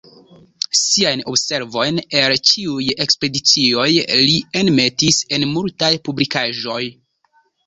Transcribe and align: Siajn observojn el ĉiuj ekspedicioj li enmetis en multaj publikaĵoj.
Siajn 0.77 1.19
observojn 1.33 1.99
el 2.21 2.33
ĉiuj 2.51 2.87
ekspedicioj 3.05 3.87
li 4.21 4.41
enmetis 4.63 5.21
en 5.39 5.47
multaj 5.53 5.93
publikaĵoj. 6.11 6.81